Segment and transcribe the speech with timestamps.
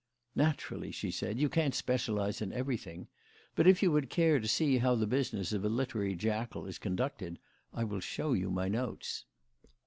[0.35, 1.37] "Naturally," she said.
[1.39, 3.07] "You can't specialise in everything.
[3.53, 6.79] But if you would care to see how the business of a literary jackal is
[6.79, 7.37] conducted,
[7.71, 9.25] I will show you my notes."